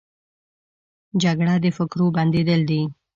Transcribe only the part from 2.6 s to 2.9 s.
دي